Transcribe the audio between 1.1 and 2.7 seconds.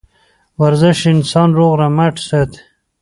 انسان روغ رمټ ساتي